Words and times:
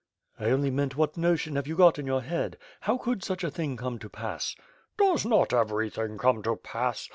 ''"I 0.39 0.45
only 0.45 0.71
meant 0.71 0.97
what 0.97 1.15
notion 1.15 1.55
have 1.57 1.67
you 1.67 1.75
got 1.75 1.99
in 1.99 2.07
your 2.07 2.23
head? 2.23 2.57
How 2.79 2.97
could 2.97 3.23
such 3.23 3.43
a 3.43 3.51
thing 3.51 3.77
come 3.77 3.99
to 3.99 4.09
pass?" 4.09 4.55
"Does 4.97 5.27
not 5.27 5.53
everything 5.53 6.17
come 6.17 6.41
to 6.41 6.55
pass? 6.55 7.07